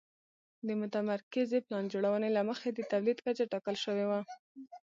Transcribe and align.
د 0.67 0.69
متمرکزې 0.81 1.59
پلان 1.65 1.85
جوړونې 1.93 2.29
له 2.37 2.41
مخې 2.49 2.69
د 2.73 2.79
تولید 2.91 3.17
کچه 3.25 3.43
ټاکل 3.51 3.75
شوې 3.85 4.05
وه 4.09 4.19